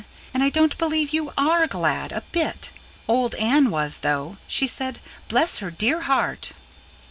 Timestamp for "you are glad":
1.13-2.11